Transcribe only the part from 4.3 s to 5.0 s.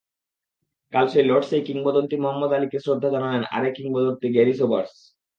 Garry Sobers.